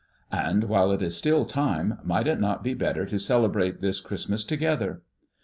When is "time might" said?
1.45-2.25